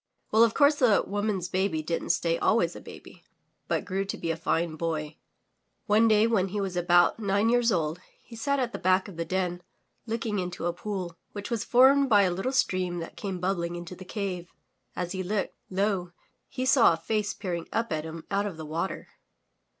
Well, 0.31 0.43
of 0.43 0.55
course 0.55 0.77
the 0.77 1.03
woman's 1.05 1.47
baby 1.47 1.83
didn't 1.83 2.09
stay 2.09 2.39
always 2.39 2.75
a 2.75 2.81
baby, 2.81 3.23
but 3.67 3.85
grew 3.85 4.03
to 4.05 4.17
be 4.17 4.31
a 4.31 4.35
fine 4.35 4.75
boy. 4.75 5.17
One 5.85 6.07
day 6.07 6.25
when 6.25 6.47
he 6.47 6.59
was 6.59 6.75
about 6.75 7.19
nine 7.19 7.49
years 7.49 7.71
old, 7.71 7.99
he 8.23 8.35
sat 8.35 8.57
at 8.57 8.71
the 8.73 8.79
back 8.79 9.07
of 9.07 9.15
the 9.15 9.25
den, 9.25 9.61
looking 10.07 10.39
into 10.39 10.65
a 10.65 10.73
pool, 10.73 11.19
which 11.33 11.51
was 11.51 11.63
formed 11.63 12.09
by 12.09 12.23
a 12.23 12.31
little 12.31 12.51
stream 12.51 12.97
that 12.97 13.15
came 13.15 13.39
bubbling 13.39 13.75
into 13.75 13.95
the 13.95 14.03
cave. 14.03 14.49
As 14.95 15.11
he 15.11 15.21
looked, 15.21 15.53
lo! 15.69 16.13
he 16.49 16.65
saw 16.65 16.93
a 16.93 16.97
face 16.97 17.35
peering 17.35 17.67
up 17.71 17.93
at 17.93 18.03
him 18.03 18.23
out 18.31 18.47
of 18.47 18.57
the 18.57 18.65
water. 18.65 19.07